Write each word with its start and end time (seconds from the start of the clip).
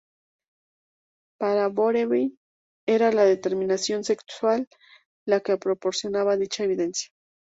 Para 1.39 1.67
Boveri, 1.67 2.35
era 2.87 3.11
la 3.11 3.23
determinación 3.23 4.03
sexual 4.03 4.67
la 5.27 5.41
que 5.41 5.57
proporcionaba 5.59 6.37
dicha 6.37 6.63
evidencia. 6.63 7.11